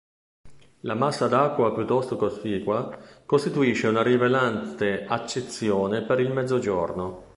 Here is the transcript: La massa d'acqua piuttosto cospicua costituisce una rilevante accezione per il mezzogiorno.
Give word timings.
La 0.79 0.95
massa 0.95 1.27
d'acqua 1.27 1.75
piuttosto 1.75 2.15
cospicua 2.15 2.97
costituisce 3.23 3.85
una 3.87 4.01
rilevante 4.01 5.05
accezione 5.05 6.01
per 6.01 6.19
il 6.19 6.31
mezzogiorno. 6.31 7.29